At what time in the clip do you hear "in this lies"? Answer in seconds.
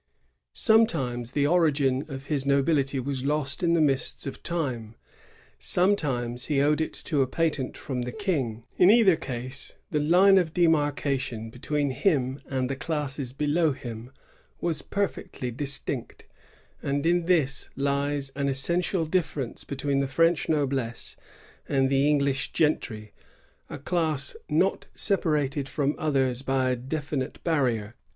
17.05-18.31